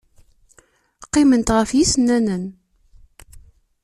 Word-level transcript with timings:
Qqiment 1.05 1.53
ɣef 1.57 1.69
yisennanen. 1.77 2.43